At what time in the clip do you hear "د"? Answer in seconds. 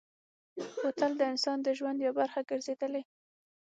1.17-1.21, 1.63-1.67